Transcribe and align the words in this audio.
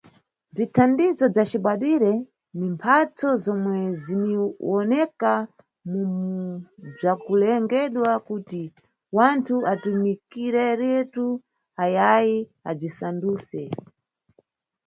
Bzithandizo 0.53 1.25
bzacibadwire 1.33 2.11
ni 2.57 2.67
mphatso 2.75 3.27
zomwe 3.43 3.77
ziniwoneka 4.03 5.33
mu 5.89 6.01
bzakulengedwa 6.95 8.11
kuti 8.27 8.63
wanthu 9.17 9.55
atumikireretu 9.73 11.25
ayayi 11.83 12.37
abzisanduse. 12.69 13.61